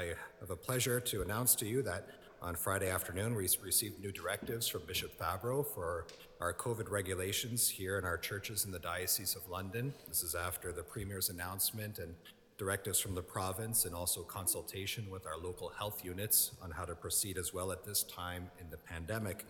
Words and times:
I 0.00 0.14
have 0.40 0.48
a 0.48 0.56
pleasure 0.56 0.98
to 0.98 1.20
announce 1.20 1.54
to 1.56 1.66
you 1.66 1.82
that 1.82 2.08
on 2.40 2.54
Friday 2.54 2.88
afternoon 2.88 3.34
we 3.34 3.46
received 3.62 4.00
new 4.00 4.10
directives 4.10 4.66
from 4.66 4.80
Bishop 4.86 5.12
Fabbro 5.18 5.62
for 5.62 6.06
our 6.40 6.54
COVID 6.54 6.90
regulations 6.90 7.68
here 7.68 7.98
in 7.98 8.06
our 8.06 8.16
churches 8.16 8.64
in 8.64 8.70
the 8.70 8.78
Diocese 8.78 9.36
of 9.36 9.46
London. 9.50 9.92
This 10.08 10.22
is 10.22 10.34
after 10.34 10.72
the 10.72 10.82
Premier's 10.82 11.28
announcement 11.28 11.98
and 11.98 12.14
directives 12.56 12.98
from 12.98 13.14
the 13.14 13.20
province 13.20 13.84
and 13.84 13.94
also 13.94 14.22
consultation 14.22 15.10
with 15.10 15.26
our 15.26 15.36
local 15.36 15.68
health 15.68 16.02
units 16.02 16.52
on 16.62 16.70
how 16.70 16.86
to 16.86 16.94
proceed 16.94 17.36
as 17.36 17.52
well 17.52 17.70
at 17.70 17.84
this 17.84 18.02
time 18.04 18.50
in 18.58 18.70
the 18.70 18.78
pandemic. 18.78 19.44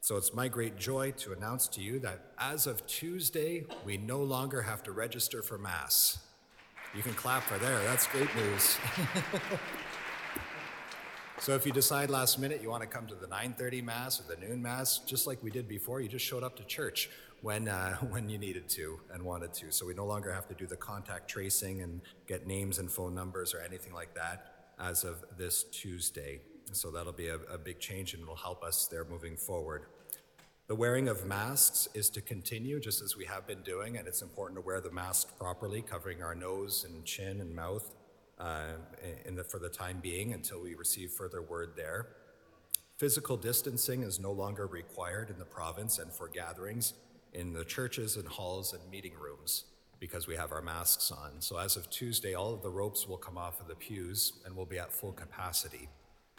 So 0.00 0.16
it's 0.16 0.32
my 0.32 0.48
great 0.48 0.78
joy 0.78 1.10
to 1.18 1.34
announce 1.34 1.68
to 1.68 1.82
you 1.82 1.98
that 1.98 2.32
as 2.38 2.66
of 2.66 2.86
Tuesday, 2.86 3.66
we 3.84 3.98
no 3.98 4.22
longer 4.22 4.62
have 4.62 4.82
to 4.84 4.92
register 4.92 5.42
for 5.42 5.58
Mass. 5.58 6.18
You 6.94 7.02
can 7.02 7.14
clap 7.14 7.42
for 7.44 7.56
there, 7.56 7.78
that's 7.84 8.06
great 8.06 8.28
news. 8.36 8.76
so 11.38 11.54
if 11.54 11.64
you 11.64 11.72
decide 11.72 12.10
last 12.10 12.38
minute 12.38 12.60
you 12.62 12.68
want 12.68 12.82
to 12.82 12.86
come 12.86 13.06
to 13.06 13.14
the 13.14 13.26
9.30 13.26 13.82
Mass 13.82 14.20
or 14.20 14.24
the 14.24 14.38
noon 14.38 14.60
Mass, 14.60 14.98
just 14.98 15.26
like 15.26 15.42
we 15.42 15.50
did 15.50 15.66
before, 15.66 16.02
you 16.02 16.08
just 16.08 16.24
showed 16.24 16.42
up 16.42 16.54
to 16.56 16.64
church 16.64 17.08
when, 17.40 17.66
uh, 17.66 17.96
when 18.10 18.28
you 18.28 18.36
needed 18.36 18.68
to 18.70 19.00
and 19.10 19.22
wanted 19.22 19.54
to. 19.54 19.72
So 19.72 19.86
we 19.86 19.94
no 19.94 20.04
longer 20.04 20.30
have 20.34 20.46
to 20.48 20.54
do 20.54 20.66
the 20.66 20.76
contact 20.76 21.30
tracing 21.30 21.80
and 21.80 22.02
get 22.26 22.46
names 22.46 22.78
and 22.78 22.90
phone 22.90 23.14
numbers 23.14 23.54
or 23.54 23.60
anything 23.60 23.94
like 23.94 24.14
that 24.14 24.68
as 24.78 25.02
of 25.02 25.24
this 25.38 25.64
Tuesday. 25.64 26.40
So 26.72 26.90
that'll 26.90 27.12
be 27.12 27.28
a, 27.28 27.36
a 27.50 27.56
big 27.56 27.80
change 27.80 28.12
and 28.12 28.22
it 28.22 28.28
will 28.28 28.36
help 28.36 28.62
us 28.62 28.86
there 28.86 29.06
moving 29.06 29.38
forward. 29.38 29.86
The 30.68 30.76
wearing 30.76 31.08
of 31.08 31.26
masks 31.26 31.88
is 31.92 32.08
to 32.10 32.20
continue 32.20 32.78
just 32.78 33.02
as 33.02 33.16
we 33.16 33.24
have 33.24 33.46
been 33.46 33.62
doing, 33.62 33.98
and 33.98 34.06
it's 34.06 34.22
important 34.22 34.56
to 34.58 34.64
wear 34.64 34.80
the 34.80 34.92
mask 34.92 35.36
properly, 35.36 35.82
covering 35.82 36.22
our 36.22 36.36
nose 36.36 36.84
and 36.88 37.04
chin 37.04 37.40
and 37.40 37.54
mouth 37.54 37.90
uh, 38.38 38.74
the, 39.26 39.42
for 39.42 39.58
the 39.58 39.68
time 39.68 39.98
being 40.00 40.32
until 40.32 40.62
we 40.62 40.74
receive 40.74 41.10
further 41.10 41.42
word 41.42 41.72
there. 41.76 42.06
Physical 42.96 43.36
distancing 43.36 44.02
is 44.02 44.20
no 44.20 44.30
longer 44.30 44.68
required 44.68 45.30
in 45.30 45.38
the 45.38 45.44
province 45.44 45.98
and 45.98 46.12
for 46.12 46.28
gatherings 46.28 46.94
in 47.32 47.52
the 47.52 47.64
churches 47.64 48.16
and 48.16 48.28
halls 48.28 48.72
and 48.72 48.82
meeting 48.88 49.14
rooms 49.20 49.64
because 49.98 50.28
we 50.28 50.36
have 50.36 50.52
our 50.52 50.62
masks 50.62 51.10
on. 51.10 51.40
So 51.40 51.58
as 51.58 51.76
of 51.76 51.90
Tuesday, 51.90 52.34
all 52.34 52.54
of 52.54 52.62
the 52.62 52.70
ropes 52.70 53.08
will 53.08 53.16
come 53.16 53.36
off 53.36 53.60
of 53.60 53.66
the 53.66 53.74
pews 53.74 54.34
and 54.44 54.54
we'll 54.54 54.66
be 54.66 54.78
at 54.78 54.92
full 54.92 55.12
capacity. 55.12 55.88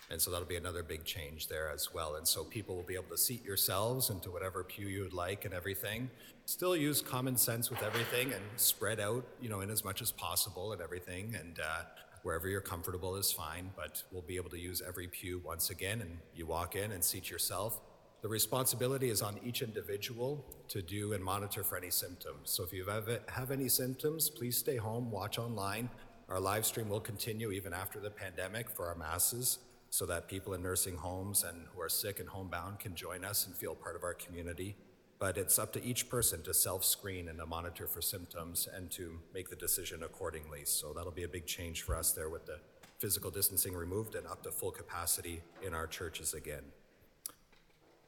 And 0.10 0.22
so 0.22 0.32
that'll 0.32 0.48
be 0.48 0.58
another 0.58 0.84
big 0.84 1.06
change 1.06 1.48
there 1.48 1.70
as 1.70 1.94
well. 1.94 2.16
And 2.16 2.28
so 2.28 2.44
people 2.44 2.76
will 2.76 2.84
be 2.84 2.96
able 2.96 3.10
to 3.10 3.18
seat 3.18 3.44
yourselves 3.44 4.10
into 4.10 4.30
whatever 4.30 4.64
pew 4.64 4.88
you 4.88 5.02
would 5.04 5.14
like 5.14 5.46
and 5.46 5.54
everything. 5.54 6.10
Still 6.46 6.76
use 6.76 7.02
common 7.02 7.38
sense 7.38 7.70
with 7.70 7.82
everything 7.84 8.34
and 8.34 8.44
spread 8.58 9.00
out, 9.00 9.26
you 9.42 9.50
know, 9.50 9.62
in 9.62 9.70
as 9.70 9.84
much 9.84 10.02
as 10.02 10.12
possible 10.12 10.74
and 10.74 10.82
everything. 10.82 11.36
And 11.40 11.60
uh, 11.60 11.84
wherever 12.22 12.48
you're 12.48 12.62
comfortable 12.62 13.16
is 13.16 13.32
fine, 13.32 13.72
but 13.76 14.04
we'll 14.12 14.22
be 14.22 14.36
able 14.36 14.50
to 14.50 14.60
use 14.60 14.82
every 14.86 15.08
pew 15.08 15.42
once 15.44 15.70
again. 15.70 16.02
And 16.02 16.18
you 16.36 16.46
walk 16.46 16.76
in 16.76 16.92
and 16.92 17.04
seat 17.04 17.30
yourself. 17.30 17.80
The 18.22 18.30
responsibility 18.30 19.10
is 19.10 19.22
on 19.22 19.40
each 19.44 19.62
individual 19.62 20.46
to 20.70 20.82
do 20.82 21.14
and 21.14 21.24
monitor 21.24 21.64
for 21.64 21.78
any 21.78 21.90
symptoms. 21.90 22.52
So 22.52 22.64
if 22.64 22.72
you 22.72 22.86
have 22.86 23.52
any 23.52 23.68
symptoms, 23.68 24.30
please 24.30 24.58
stay 24.58 24.78
home, 24.78 25.12
watch 25.12 25.40
online. 25.40 25.90
Our 26.30 26.40
live 26.40 26.66
stream 26.66 26.88
will 26.88 27.02
continue 27.02 27.52
even 27.52 27.74
after 27.74 28.00
the 28.00 28.10
pandemic 28.10 28.70
for 28.70 28.88
our 28.88 28.96
masses 28.96 29.60
so 29.94 30.08
that 30.08 30.28
people 30.28 30.56
in 30.56 30.64
nursing 30.64 30.98
homes 30.98 31.44
and 31.44 31.68
who 31.72 31.80
are 31.80 31.88
sick 31.88 32.20
and 32.20 32.28
homebound 32.28 32.80
can 32.80 32.96
join 32.96 33.24
us 33.24 33.46
and 33.46 33.56
feel 33.56 33.76
part 33.76 33.96
of 33.96 34.04
our 34.04 34.16
community. 34.16 34.76
But 35.20 35.38
it's 35.38 35.60
up 35.60 35.72
to 35.74 35.86
each 35.86 36.10
person 36.10 36.42
to 36.46 36.54
self 36.56 36.84
screen 36.84 37.28
and 37.28 37.38
to 37.38 37.46
monitor 37.46 37.86
for 37.86 38.02
symptoms 38.02 38.68
and 38.76 38.90
to 38.90 39.20
make 39.36 39.52
the 39.52 39.56
decision 39.56 40.02
accordingly. 40.02 40.62
So 40.66 40.94
that'll 40.94 41.12
be 41.12 41.26
a 41.26 41.28
big 41.28 41.46
change 41.46 41.84
for 41.84 41.96
us 41.96 42.12
there 42.12 42.28
with 42.28 42.48
the 42.48 42.58
physical 42.98 43.30
distancing 43.30 43.76
removed 43.76 44.16
and 44.16 44.26
up 44.26 44.42
to 44.42 44.52
full 44.52 44.72
capacity 44.72 45.44
in 45.64 45.76
our 45.76 45.86
churches 45.86 46.34
again. 46.34 46.64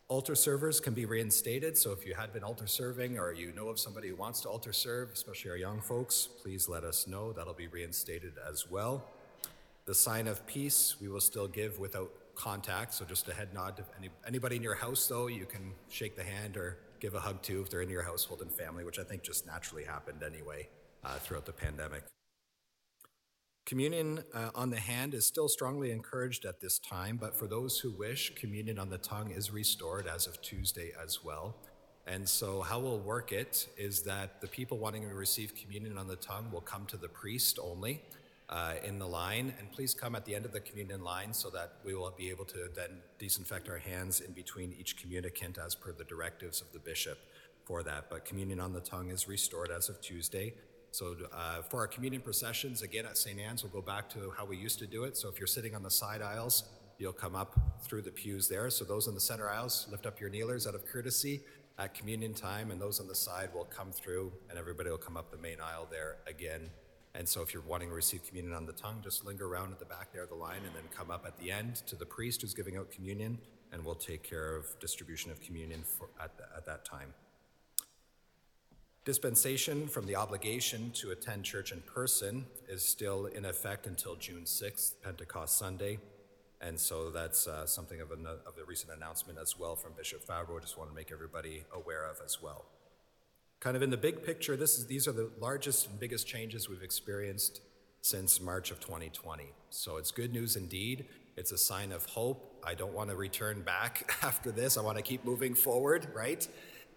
Altar 0.08 0.33
servers 0.33 0.80
can 0.80 0.95
be 0.95 1.05
reinstated, 1.05 1.77
so 1.77 1.92
if 1.92 2.03
you 2.03 2.16
had 2.16 2.33
been 2.33 2.44
altar 2.44 2.66
serving 2.66 3.20
or 3.20 3.31
you 3.31 3.52
know 3.52 3.67
of 3.67 3.80
somebody 3.80 4.10
who 4.10 4.15
wants 4.15 4.42
to 4.42 4.49
altar 4.49 4.73
serve, 4.73 5.11
especially 5.11 5.52
our 5.52 5.58
young 5.58 5.81
folks, 5.81 6.27
please 6.42 6.67
let 6.67 6.83
us 6.83 7.05
know. 7.05 7.31
That'll 7.31 7.54
be 7.54 7.67
reinstated 7.67 8.33
as 8.49 8.71
well. 8.71 9.05
The 9.86 9.94
sign 9.94 10.28
of 10.28 10.46
peace 10.48 10.96
we 11.00 11.10
will 11.10 11.22
still 11.22 11.48
give 11.48 11.80
without 11.80 12.12
contact, 12.34 12.94
so 12.94 13.06
just 13.06 13.28
a 13.28 13.34
head 13.34 13.54
nod 13.54 13.78
to 13.78 13.84
any, 13.98 14.10
anybody 14.26 14.56
in 14.56 14.64
your 14.64 14.76
house, 14.76 15.08
though, 15.08 15.28
you 15.28 15.46
can 15.46 15.73
shake 15.90 16.16
the 16.16 16.23
hand 16.23 16.58
or 16.58 16.80
give 17.00 17.14
a 17.14 17.20
hug 17.20 17.42
to 17.44 17.62
if 17.62 17.70
they're 17.70 17.82
in 17.82 17.90
your 17.90 18.02
household 18.02 18.42
and 18.42 18.52
family, 18.52 18.84
which 18.84 18.98
I 18.98 19.04
think 19.04 19.22
just 19.22 19.46
naturally 19.46 19.84
happened 19.84 20.23
anyway 20.23 20.68
uh, 21.04 21.18
throughout 21.20 21.46
the 21.46 21.54
pandemic. 21.54 22.04
Communion 23.66 24.23
uh, 24.34 24.50
on 24.56 24.70
the 24.72 24.80
hand 24.80 25.14
is 25.14 25.26
still 25.26 25.48
strongly 25.48 25.92
encouraged 25.92 26.46
at 26.46 26.62
this 26.62 26.80
time, 26.80 27.17
but 27.17 27.36
for 27.36 27.48
those 27.48 27.80
who 27.80 27.92
wish, 27.92 28.34
communion 28.36 28.80
on 28.80 28.90
the 28.90 28.98
tongue 28.98 29.32
is 29.32 29.52
restored 29.52 30.08
as 30.08 30.26
of 30.26 30.42
Tuesday 30.42 30.92
as 31.04 31.23
well. 31.23 31.56
And 32.08 32.28
so, 32.30 32.62
how 32.62 32.80
we'll 32.80 33.00
work 33.00 33.32
it 33.32 33.67
is 33.78 34.04
that 34.04 34.40
the 34.40 34.48
people 34.48 34.78
wanting 34.78 35.08
to 35.10 35.16
receive 35.16 35.56
communion 35.56 35.98
on 35.98 36.08
the 36.08 36.16
tongue 36.16 36.52
will 36.52 36.62
come 36.62 36.86
to 36.88 36.98
the 36.98 37.08
priest 37.08 37.58
only 37.60 38.04
uh, 38.50 38.73
in 38.83 39.00
the 39.00 39.08
line. 39.08 39.54
And 39.60 39.72
please 39.72 39.94
come 39.94 40.16
at 40.16 40.26
the 40.26 40.36
end 40.36 40.45
of 40.45 40.52
the 40.52 40.60
communion 40.60 41.04
line 41.04 41.33
so 41.33 41.50
that 41.52 41.73
we 41.83 41.95
will 41.95 42.14
be 42.17 42.30
able 42.30 42.45
to 42.45 42.70
then 42.76 43.02
disinfect 43.17 43.70
our 43.70 43.78
hands 43.78 44.22
in 44.22 44.33
between 44.33 44.73
each 44.80 44.98
communicant 44.98 45.58
as 45.58 45.76
per 45.76 45.92
the 45.92 46.04
directives 46.04 46.61
of 46.61 46.72
the 46.72 46.80
bishop 46.80 47.17
for 47.66 47.84
that. 47.84 48.10
But 48.10 48.26
communion 48.26 48.60
on 48.60 48.73
the 48.73 48.82
tongue 48.82 49.10
is 49.10 49.28
restored 49.28 49.72
as 49.72 49.89
of 49.89 50.02
Tuesday. 50.02 50.54
So 50.92 51.16
uh, 51.34 51.61
for 51.64 51.82
our 51.82 51.88
communion 51.88 52.22
processions, 52.22 52.82
again 52.82 53.05
at 53.05 53.17
St. 53.17 53.39
Anne's, 53.39 53.64
we'll 53.64 53.72
go 53.72 53.82
back 53.82 54.10
to 54.11 54.32
how 54.38 54.45
we 54.45 54.55
used 54.55 54.80
to 54.80 54.88
do 54.88 55.04
it. 55.04 55.17
So 55.17 55.28
if 55.28 55.39
you're 55.39 55.48
sitting 55.48 55.76
on 55.76 55.84
the 55.84 55.92
side 55.92 56.22
aisles, 56.22 56.64
you'll 56.98 57.11
come 57.11 57.36
up 57.36 57.82
through 57.84 58.04
the 58.04 58.11
pews 58.11 58.48
there. 58.48 58.70
So 58.70 58.86
those 58.86 59.08
in 59.08 59.14
the 59.14 59.20
center 59.20 59.50
aisles, 59.50 59.88
lift 59.92 60.05
up 60.05 60.22
your 60.22 60.30
kneelers 60.30 60.67
out 60.67 60.76
of 60.76 60.86
courtesy 60.86 61.42
at 61.78 61.94
communion 61.94 62.34
time, 62.34 62.72
and 62.72 62.80
those 62.80 63.00
on 63.02 63.08
the 63.08 63.16
side 63.16 63.50
will 63.54 63.66
come 63.66 63.92
through, 63.92 64.32
and 64.50 64.58
everybody 64.58 64.89
will 64.89 64.98
come 64.98 65.17
up 65.17 65.32
the 65.32 65.38
main 65.38 65.58
aisle 65.60 65.88
there 65.92 66.17
again. 66.28 66.70
And 67.17 67.27
so 67.27 67.42
if 67.42 67.53
you're 67.53 67.64
wanting 67.64 67.89
to 67.89 67.95
receive 67.95 68.27
communion 68.27 68.53
on 68.53 68.65
the 68.65 68.73
tongue, 68.73 68.99
just 69.02 69.26
linger 69.26 69.48
around 69.48 69.71
at 69.71 69.80
the 69.80 69.86
back 69.86 70.11
there 70.11 70.23
of 70.23 70.30
the 70.30 70.36
line 70.36 70.59
and 70.65 70.76
then 70.76 70.83
come 70.95 71.09
up 71.09 71.26
at 71.26 71.37
the 71.39 71.49
end 71.49 71.76
to 71.87 71.95
the 71.95 72.05
priest 72.05 72.42
who's 72.42 72.53
giving 72.53 72.76
out 72.76 72.92
communion, 72.92 73.37
and 73.71 73.86
we'll 73.86 73.95
take 73.95 74.21
care 74.21 74.55
of 74.55 74.65
distribution 74.80 75.31
of 75.31 75.39
communion 75.39 75.81
for, 75.83 76.09
at, 76.21 76.37
the, 76.37 76.43
at 76.55 76.65
that 76.65 76.83
time. 76.83 77.14
Dispensation 79.05 79.87
from 79.87 80.08
the 80.08 80.15
obligation 80.15 80.92
to 80.95 81.11
attend 81.11 81.45
church 81.45 81.71
in 81.71 81.80
person 81.81 82.45
is 82.67 82.81
still 82.81 83.27
in 83.27 83.45
effect 83.45 83.87
until 83.87 84.15
June 84.15 84.43
6th, 84.43 84.93
Pentecost 85.04 85.58
Sunday. 85.58 85.99
And 86.59 86.80
so 86.80 87.11
that's 87.11 87.48
uh, 87.48 87.65
something 87.65 88.02
of, 88.02 88.11
a, 88.11 88.15
of 88.48 88.55
the 88.58 88.65
recent 88.65 88.92
announcement 88.92 89.37
as 89.39 89.58
well 89.58 89.75
from 89.75 89.93
Bishop. 89.95 90.23
I 90.30 90.42
just 90.59 90.77
want 90.77 90.89
to 90.89 90.95
make 90.95 91.11
everybody 91.11 91.64
aware 91.73 92.04
of 92.04 92.17
as 92.25 92.42
well. 92.42 92.65
Kind 93.65 93.76
of 93.76 93.81
in 93.81 93.89
the 93.89 93.98
big 93.98 94.23
picture, 94.23 94.55
this 94.55 94.77
is, 94.77 94.86
these 94.86 95.08
are 95.08 95.11
the 95.11 95.31
largest 95.42 95.89
and 95.89 95.99
biggest 95.99 96.27
changes 96.27 96.70
we've 96.70 96.83
experienced 96.83 97.61
since 98.02 98.39
March 98.39 98.70
of 98.70 98.80
2020. 98.80 99.45
So 99.71 99.98
it's 99.98 100.11
good 100.11 100.31
news 100.31 100.55
indeed. 100.55 101.08
It's 101.36 101.52
a 101.52 101.58
sign 101.58 101.92
of 101.92 102.05
hope. 102.05 102.61
I 102.64 102.75
don't 102.75 102.93
want 102.93 103.09
to 103.09 103.15
return 103.15 103.64
back 103.64 104.15
after 104.21 104.52
this. 104.52 104.77
I 104.77 104.81
want 104.81 104.98
to 104.98 105.02
keep 105.02 105.25
moving 105.25 105.55
forward, 105.55 106.09
right? 106.14 106.48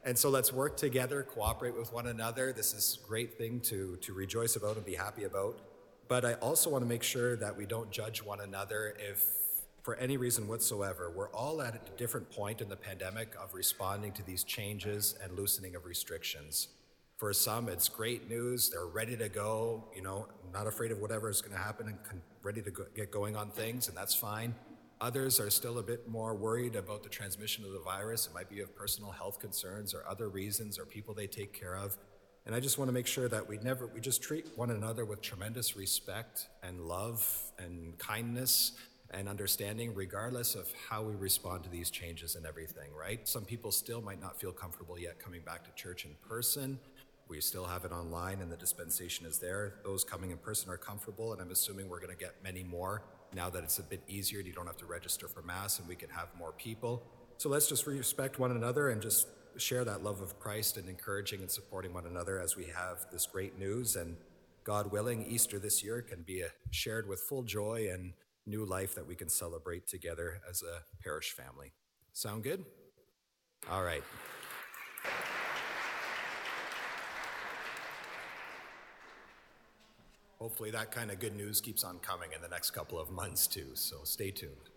And 0.05 0.19
so 0.19 0.29
let's 0.29 0.53
work 0.53 0.77
together, 0.77 1.23
cooperate 1.23 1.75
with 1.75 1.91
one 1.91 2.07
another. 2.07 2.53
This 2.53 2.75
is 2.75 2.99
a 3.03 3.09
great 3.09 3.39
thing 3.39 3.61
to, 3.61 3.97
to 4.03 4.13
rejoice 4.13 4.55
about 4.55 4.77
and 4.77 4.85
be 4.85 4.95
happy 4.95 5.25
about. 5.25 5.59
But 6.07 6.27
I 6.27 6.35
also 6.35 6.69
want 6.69 6.85
to 6.85 6.89
make 6.89 7.03
sure 7.03 7.35
that 7.37 7.57
we 7.57 7.65
don't 7.65 7.91
judge 7.91 8.23
one 8.23 8.41
another 8.43 8.95
if, 8.99 9.25
for 9.89 9.97
any 9.97 10.19
reason 10.19 10.47
whatsoever, 10.47 11.11
we're 11.17 11.31
all 11.31 11.63
at 11.63 11.75
a 11.75 11.81
different 11.97 12.31
point 12.31 12.61
in 12.61 12.69
the 12.69 12.77
pandemic 12.77 13.35
of 13.43 13.55
responding 13.55 14.13
to 14.13 14.23
these 14.23 14.45
changes 14.45 15.15
and 15.23 15.33
loosening 15.33 15.75
of 15.75 15.87
restrictions. 15.87 16.69
For 17.17 17.33
some, 17.33 17.71
it's 17.71 17.89
great 17.89 18.29
news. 18.29 18.69
They're 18.69 18.85
ready 18.85 19.17
to 19.17 19.31
go, 19.31 19.89
you 19.97 20.03
know, 20.03 20.29
not 20.53 20.67
afraid 20.67 20.93
of 20.93 20.99
whatever 20.99 21.31
is 21.31 21.41
going 21.41 21.57
to 21.57 21.63
happen 21.63 21.87
and 21.89 22.21
ready 22.43 22.61
to 22.61 22.71
go, 22.71 22.85
get 22.95 23.11
going 23.11 23.35
on 23.35 23.51
things, 23.51 23.89
and 23.89 23.97
that's 23.97 24.15
fine. 24.15 24.55
Others 25.01 25.41
are 25.41 25.49
still 25.49 25.79
a 25.79 25.83
bit 25.83 26.07
more 26.07 26.35
worried 26.35 26.77
about 26.77 27.03
the 27.03 27.09
transmission 27.09 27.65
of 27.65 27.73
the 27.73 27.81
virus. 27.81 28.27
It 28.27 28.35
might 28.35 28.51
be 28.51 28.61
of 28.61 28.77
personal 28.77 29.11
health 29.11 29.41
concerns 29.41 29.95
or 29.95 30.07
other 30.07 30.29
reasons 30.29 30.79
or 30.79 30.85
people 30.85 31.15
they 31.15 31.27
take 31.27 31.59
care 31.59 31.79
of. 31.79 31.97
And 32.45 32.55
I 32.55 32.61
just 32.61 32.77
want 32.79 32.89
to 32.89 32.93
make 32.93 33.07
sure 33.07 33.29
that 33.29 33.49
we 33.49 33.57
never, 33.59 33.87
we 33.87 34.01
just 34.01 34.23
treat 34.23 34.49
one 34.57 34.71
another 34.71 35.05
with 35.05 35.23
tremendous 35.23 35.77
respect 35.77 36.49
and 36.63 36.81
love 36.81 37.53
and 37.59 37.99
kindness 37.99 38.73
and 39.11 39.29
understanding, 39.29 39.95
regardless 39.95 40.55
of 40.55 40.73
how 40.89 41.03
we 41.03 41.15
respond 41.15 41.65
to 41.65 41.71
these 41.71 41.91
changes 41.91 42.37
and 42.37 42.45
everything, 42.45 42.91
right? 42.99 43.27
Some 43.27 43.45
people 43.45 43.73
still 43.73 44.03
might 44.03 44.21
not 44.21 44.39
feel 44.39 44.53
comfortable 44.53 44.99
yet 44.99 45.19
coming 45.19 45.41
back 45.43 45.65
to 45.65 45.83
church 45.83 46.05
in 46.05 46.15
person. 46.29 46.79
We 47.29 47.41
still 47.41 47.65
have 47.65 47.85
it 47.85 47.93
online 47.93 48.41
and 48.41 48.51
the 48.51 48.57
dispensation 48.57 49.27
is 49.27 49.39
there. 49.39 49.75
Those 49.85 50.05
coming 50.05 50.31
in 50.31 50.39
person 50.39 50.71
are 50.71 50.77
comfortable, 50.77 51.33
and 51.33 51.43
I'm 51.43 51.51
assuming 51.51 51.89
we're 51.89 52.01
going 52.01 52.17
to 52.17 52.23
get 52.23 52.35
many 52.43 52.63
more 52.63 53.03
now 53.35 53.51
that 53.51 53.63
it's 53.63 53.79
a 53.79 53.83
bit 53.83 54.03
easier, 54.09 54.41
you 54.41 54.53
don't 54.53 54.67
have 54.67 54.77
to 54.79 54.87
register 54.87 55.29
for 55.29 55.43
Mass 55.43 55.79
and 55.79 55.89
we 55.89 55.95
can 55.95 56.09
have 56.11 56.29
more 56.39 56.53
people. 56.53 57.03
So 57.37 57.49
let's 57.49 57.69
just 57.69 57.87
respect 57.87 58.39
one 58.39 58.51
another 58.53 58.89
and 58.89 59.03
just 59.03 59.29
share 59.57 59.85
that 59.85 60.03
love 60.03 60.21
of 60.21 60.39
Christ 60.39 60.77
and 60.77 60.89
encouraging 60.89 61.41
and 61.41 61.51
supporting 61.51 61.93
one 61.93 62.07
another 62.07 62.41
as 62.41 62.57
we 62.57 62.65
have 62.67 63.07
this 63.13 63.27
great 63.27 63.59
news. 63.59 63.97
And 63.97 64.17
God 64.65 64.91
willing, 64.91 65.25
Easter 65.27 65.59
this 65.59 65.83
year 65.83 66.03
can 66.03 66.23
be 66.23 66.45
shared 66.71 67.09
with 67.09 67.21
full 67.21 67.43
joy 67.43 67.89
and 67.93 68.13
new 68.49 68.65
life 68.65 68.95
that 68.95 69.07
we 69.07 69.15
can 69.15 69.29
celebrate 69.29 69.87
together 69.87 70.41
as 70.49 70.63
a 70.63 70.83
parish 71.03 71.33
family. 71.33 71.73
Sound 72.13 72.43
good? 72.43 72.65
All 73.71 73.85
right. 73.85 74.03
Hopefully, 80.39 80.71
that 80.71 80.93
kind 80.93 81.11
of 81.11 81.19
good 81.19 81.37
news 81.37 81.61
keeps 81.61 81.83
on 81.83 81.99
coming 81.99 82.31
in 82.35 82.41
the 82.41 82.49
next 82.49 82.71
couple 82.71 82.99
of 82.99 83.11
months, 83.11 83.47
too, 83.47 83.71
so 83.75 83.99
stay 84.05 84.31
tuned. 84.31 84.71